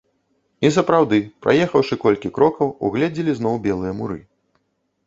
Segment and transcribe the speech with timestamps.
[0.69, 4.19] І сапраўды, праехаўшы колькі крокаў, угледзелі зноў белыя муры.